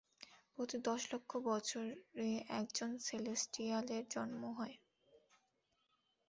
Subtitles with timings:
[0.53, 1.93] প্রতি দশ লক্ষ বছরে
[2.53, 4.75] একজন সেলেস্টিয়ালের জন্ম হয়।